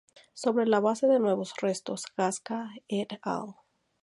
Sobre 0.33 0.65
la 0.65 0.79
base 0.79 1.05
de 1.05 1.19
nuevos 1.19 1.53
restos, 1.61 2.05
Gasca 2.17 2.71
et 2.87 3.19
al. 3.21 3.53